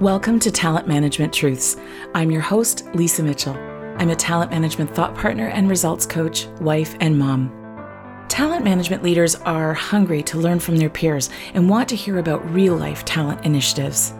[0.00, 1.76] Welcome to Talent Management Truths.
[2.14, 3.54] I'm your host, Lisa Mitchell.
[3.98, 7.50] I'm a talent management thought partner and results coach, wife, and mom.
[8.28, 12.48] Talent management leaders are hungry to learn from their peers and want to hear about
[12.48, 14.14] real life talent initiatives.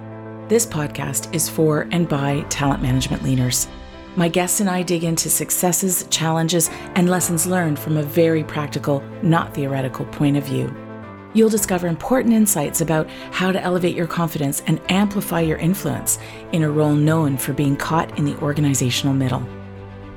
[0.49, 3.69] This podcast is for and by talent management leaders.
[4.17, 9.01] My guests and I dig into successes, challenges, and lessons learned from a very practical,
[9.23, 10.75] not theoretical point of view.
[11.39, 16.19] You'll discover important insights about how to elevate your confidence and amplify your influence
[16.51, 19.49] in a role known for being caught in the organizational middle.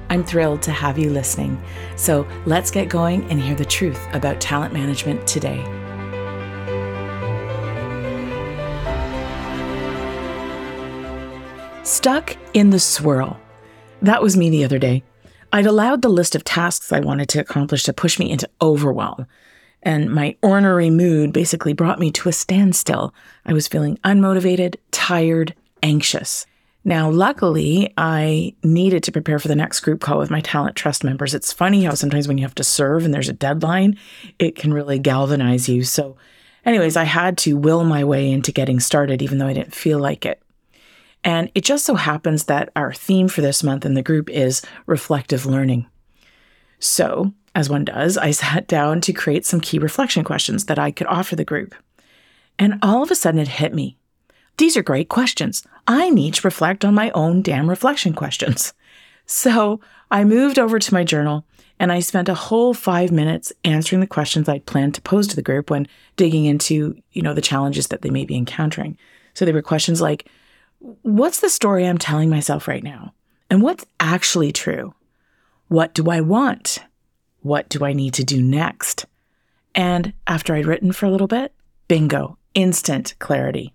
[0.10, 1.62] I'm thrilled to have you listening.
[1.96, 5.64] So let's get going and hear the truth about talent management today.
[11.84, 13.40] Stuck in the swirl.
[14.02, 15.04] That was me the other day.
[15.54, 19.28] I'd allowed the list of tasks I wanted to accomplish to push me into overwhelm
[19.84, 23.14] and my ornery mood basically brought me to a standstill.
[23.46, 26.46] I was feeling unmotivated, tired, anxious.
[26.84, 31.04] Now, luckily, I needed to prepare for the next group call with my talent trust
[31.04, 31.36] members.
[31.36, 33.98] It's funny how sometimes when you have to serve and there's a deadline,
[34.40, 35.84] it can really galvanize you.
[35.84, 36.18] So,
[36.66, 40.00] anyways, I had to will my way into getting started, even though I didn't feel
[40.00, 40.42] like it.
[41.24, 44.64] And it just so happens that our theme for this month in the group is
[44.88, 45.86] reflective learning.
[46.80, 50.92] So, as one does, I sat down to create some key reflection questions that I
[50.92, 51.76] could offer the group.
[52.58, 53.98] And all of a sudden it hit me.
[54.58, 55.64] These are great questions.
[55.88, 58.74] I need to reflect on my own damn reflection questions.
[59.28, 59.80] So
[60.10, 61.46] I moved over to my journal
[61.80, 65.38] and I spent a whole five minutes answering the questions I'd planned to pose to
[65.38, 68.98] the group when digging into, you know, the challenges that they may be encountering.
[69.34, 70.28] So they were questions like,
[70.80, 73.14] what's the story I'm telling myself right now?
[73.50, 74.94] And what's actually true?
[75.70, 76.80] What do I want?
[77.42, 79.06] What do I need to do next?
[79.74, 81.54] And after I'd written for a little bit,
[81.88, 83.74] bingo, instant clarity.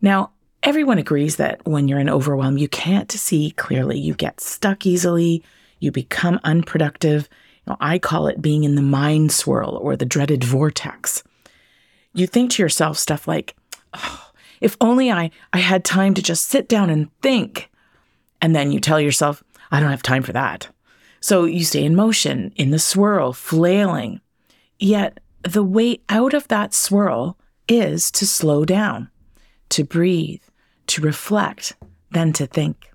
[0.00, 3.98] Now, everyone agrees that when you're in overwhelm, you can't see clearly.
[3.98, 5.42] You get stuck easily,
[5.78, 7.28] you become unproductive.
[7.66, 11.22] You know, I call it being in the mind swirl or the dreaded vortex.
[12.12, 13.56] You think to yourself stuff like,
[13.94, 14.30] oh,
[14.60, 17.70] if only I, I had time to just sit down and think.
[18.40, 20.68] And then you tell yourself, I don't have time for that.
[21.26, 24.20] So you stay in motion, in the swirl, flailing.
[24.78, 29.10] Yet the way out of that swirl is to slow down,
[29.70, 30.42] to breathe,
[30.86, 31.74] to reflect,
[32.12, 32.92] then to think.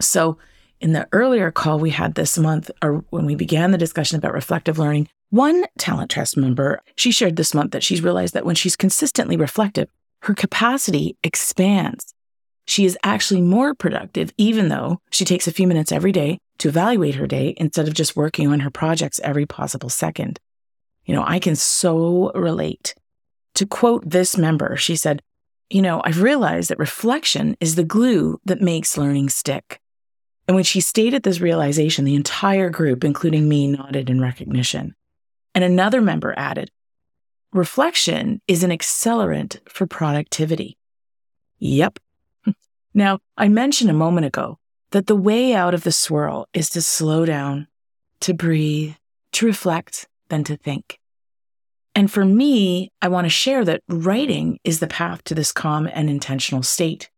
[0.00, 0.38] So,
[0.80, 4.32] in the earlier call we had this month, or when we began the discussion about
[4.32, 8.54] reflective learning, one talent trust member, she shared this month that she's realized that when
[8.54, 9.88] she's consistently reflective,
[10.22, 12.14] her capacity expands.
[12.66, 16.68] She is actually more productive, even though she takes a few minutes every day to
[16.68, 20.40] evaluate her day instead of just working on her projects every possible second.
[21.04, 22.94] You know, I can so relate.
[23.54, 25.22] To quote this member, she said,
[25.70, 29.80] You know, I've realized that reflection is the glue that makes learning stick.
[30.48, 34.94] And when she stated this realization, the entire group, including me, nodded in recognition.
[35.54, 36.70] And another member added,
[37.52, 40.76] Reflection is an accelerant for productivity.
[41.58, 41.98] Yep.
[42.94, 44.58] Now, I mentioned a moment ago
[44.90, 47.68] that the way out of the swirl is to slow down,
[48.20, 48.94] to breathe,
[49.32, 50.98] to reflect, then to think.
[51.94, 55.88] And for me, I want to share that writing is the path to this calm
[55.92, 57.10] and intentional state.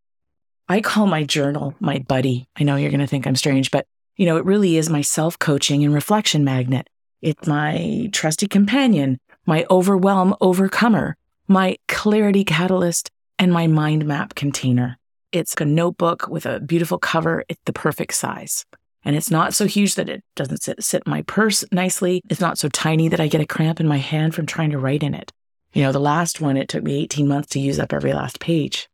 [0.69, 2.47] I call my journal my buddy.
[2.55, 5.01] I know you're going to think I'm strange, but you know, it really is my
[5.01, 6.89] self coaching and reflection magnet.
[7.21, 13.09] It's my trusty companion, my overwhelm overcomer, my clarity catalyst,
[13.39, 14.98] and my mind map container.
[15.31, 17.43] It's a notebook with a beautiful cover.
[17.47, 18.65] It's the perfect size.
[19.03, 22.21] And it's not so huge that it doesn't sit, sit in my purse nicely.
[22.29, 24.79] It's not so tiny that I get a cramp in my hand from trying to
[24.79, 25.31] write in it.
[25.73, 28.39] You know, the last one, it took me 18 months to use up every last
[28.39, 28.89] page.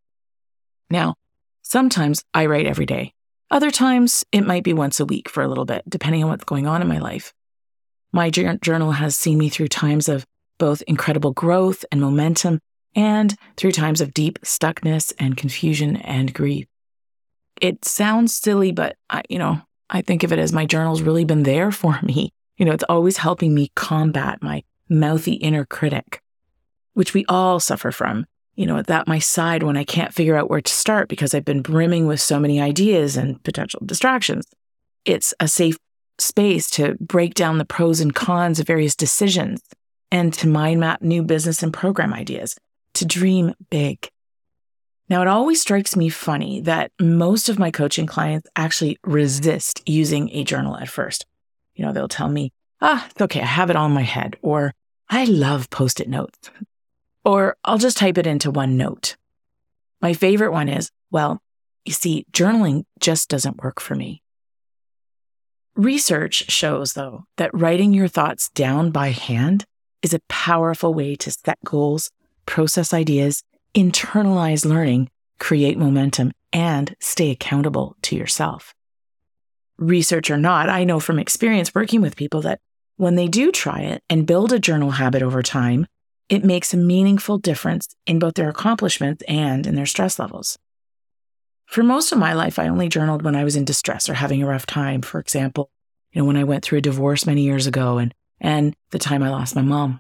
[0.90, 1.16] Now,
[1.62, 3.14] sometimes I write every day.
[3.50, 6.44] Other times it might be once a week for a little bit, depending on what's
[6.44, 7.34] going on in my life.
[8.12, 10.26] My journal has seen me through times of
[10.58, 12.60] both incredible growth and momentum
[12.96, 16.66] and through times of deep stuckness and confusion and grief.
[17.62, 21.26] It sounds silly, but I, you know, I think of it as my journal's really
[21.26, 22.32] been there for me.
[22.58, 26.22] You know, it's always helping me combat my mouthy inner critic,
[26.94, 28.26] which we all suffer from.
[28.56, 31.44] You know, at my side when I can't figure out where to start because I've
[31.44, 34.46] been brimming with so many ideas and potential distractions.
[35.04, 35.78] It's a safe
[36.20, 39.62] space to break down the pros and cons of various decisions
[40.10, 42.56] and to mind map new business and program ideas
[42.96, 44.10] to dream big.
[45.08, 50.30] Now, it always strikes me funny that most of my coaching clients actually resist using
[50.32, 51.26] a journal at first.
[51.76, 52.52] You know, they'll tell me,
[52.82, 54.74] ah, it's okay, I have it all in my head, or
[55.10, 56.50] I love post it notes,
[57.24, 59.16] or I'll just type it into OneNote.
[60.02, 61.40] My favorite one is, well,
[61.84, 64.24] you see, journaling just doesn't work for me.
[65.76, 69.66] Research shows, though, that writing your thoughts down by hand
[70.02, 72.12] is a powerful way to set goals,
[72.46, 73.44] process ideas,
[73.74, 75.10] internalize learning,
[75.40, 78.74] create momentum, and stay accountable to yourself.
[79.78, 82.60] Research or not, I know from experience working with people that
[82.98, 85.86] when they do try it and build a journal habit over time,
[86.30, 90.58] it makes a meaningful difference in both their accomplishments and in their stress levels.
[91.66, 94.42] For most of my life, I only journaled when I was in distress or having
[94.42, 95.02] a rough time.
[95.02, 95.70] For example,
[96.12, 99.24] you know, when I went through a divorce many years ago and, and the time
[99.24, 100.00] I lost my mom.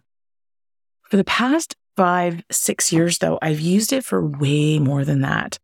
[1.09, 5.57] For the past five, six years, though, I've used it for way more than that.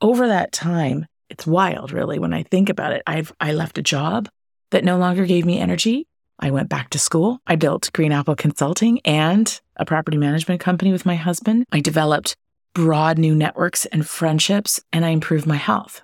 [0.00, 3.02] Over that time, it's wild, really, when I think about it.
[3.06, 4.28] I've I left a job
[4.70, 6.06] that no longer gave me energy.
[6.38, 7.40] I went back to school.
[7.46, 11.64] I built Green Apple Consulting and a property management company with my husband.
[11.72, 12.36] I developed
[12.74, 16.02] broad new networks and friendships, and I improved my health.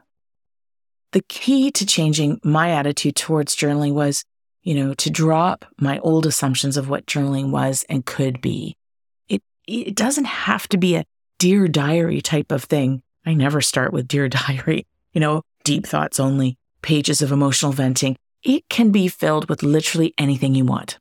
[1.12, 4.24] The key to changing my attitude towards journaling was,
[4.62, 8.76] you know, to drop my old assumptions of what journaling was and could be.
[9.66, 11.04] It, doesn't have to be a
[11.38, 13.02] dear diary type of thing.
[13.24, 18.16] I never start with dear diary, you know, deep thoughts only, pages of emotional venting.
[18.42, 20.98] It can be filled with literally anything you want.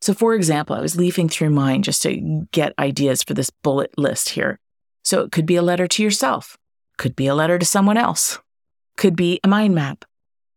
[0.00, 3.96] So, for example, I was leafing through mine just to get ideas for this bullet
[3.96, 4.58] list here.
[5.02, 6.56] So it could be a letter to yourself,
[6.98, 8.38] could be a letter to someone else,
[8.96, 10.04] could be a mind map,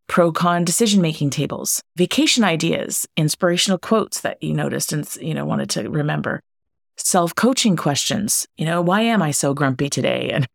[0.08, 5.46] pro con decision making tables, vacation ideas, inspirational quotes that you noticed and you know
[5.46, 6.42] wanted to remember,
[6.98, 8.48] self coaching questions.
[8.58, 10.30] You know, why am I so grumpy today?
[10.32, 10.48] And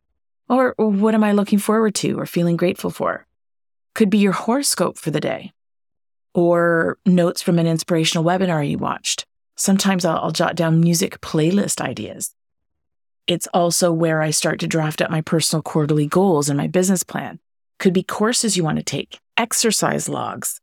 [0.49, 3.25] or what am I looking forward to or feeling grateful for?
[3.95, 5.53] Could be your horoscope for the day,
[6.33, 9.25] or notes from an inspirational webinar you watched.
[9.55, 12.35] Sometimes I'll, I'll jot down music playlist ideas.
[13.25, 17.03] It's also where I start to draft up my personal quarterly goals and my business
[17.03, 17.39] plan.
[17.79, 20.59] Could be courses you want to take, exercise logs.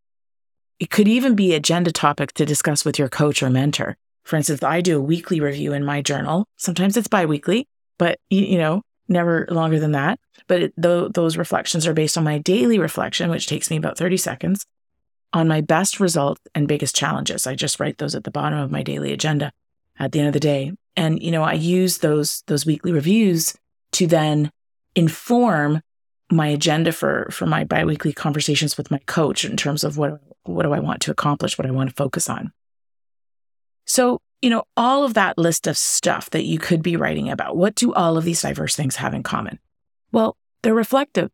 [0.79, 3.97] It could even be agenda topics to discuss with your coach or mentor.
[4.25, 6.47] For instance, I do a weekly review in my journal.
[6.57, 7.69] Sometimes it's biweekly,
[7.99, 10.19] but you, know, never longer than that.
[10.47, 13.99] But it, th- those reflections are based on my daily reflection, which takes me about
[13.99, 14.67] 30 seconds,
[15.33, 17.47] on my best results and biggest challenges.
[17.47, 19.53] I just write those at the bottom of my daily agenda
[19.99, 20.73] at the end of the day.
[20.97, 23.55] And, you know, I use those, those weekly reviews
[23.93, 24.51] to then
[24.95, 25.83] inform
[26.31, 30.63] my agenda for, for my biweekly conversations with my coach in terms of what, what
[30.63, 32.53] do I want to accomplish, what I want to focus on.
[33.91, 37.57] So, you know, all of that list of stuff that you could be writing about,
[37.57, 39.59] what do all of these diverse things have in common?
[40.13, 41.29] Well, they're reflective.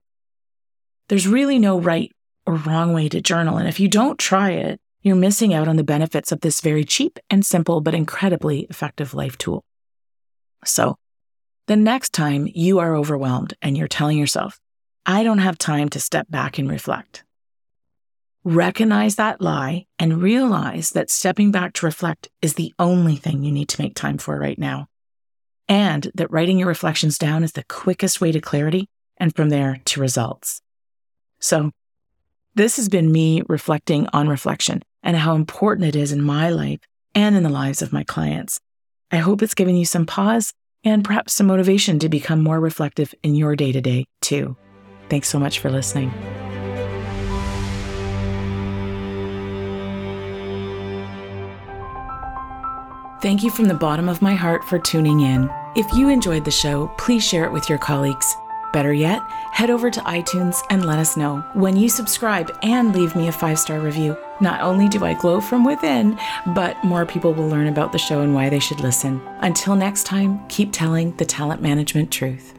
[1.09, 2.11] There's really no right
[2.47, 3.59] or wrong way to journal.
[3.59, 6.83] And if you don't try it, you're missing out on the benefits of this very
[6.83, 9.63] cheap and simple but incredibly effective life tool.
[10.65, 10.97] So,
[11.67, 14.59] the next time you are overwhelmed and you're telling yourself,
[15.05, 17.23] I don't have time to step back and reflect,
[18.47, 23.51] recognize that lie and realize that stepping back to reflect is the only thing you
[23.51, 24.87] need to make time for right now.
[25.69, 29.81] And that writing your reflections down is the quickest way to clarity and from there
[29.87, 30.63] to results.
[31.41, 31.73] So,
[32.55, 36.81] this has been me reflecting on reflection and how important it is in my life
[37.17, 38.61] and in the lives of my clients.
[39.11, 40.53] I hope it's given you some pause
[40.85, 44.57] and perhaps some motivation to become more reflective in your day to day, too.
[45.11, 46.13] Thanks so much for listening.
[53.23, 55.51] Thank you from the bottom of my heart for tuning in.
[55.75, 58.37] If you enjoyed the show, please share it with your colleagues.
[58.75, 61.43] Better yet, head over to iTunes and let us know.
[61.55, 65.41] When you subscribe and leave me a five star review, not only do I glow
[65.41, 66.19] from within,
[66.49, 69.23] but more people will learn about the show and why they should listen.
[69.41, 72.56] Until next time, keep telling the talent management truth.